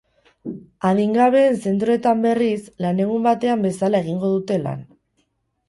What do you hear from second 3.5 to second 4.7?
bezala egingo dute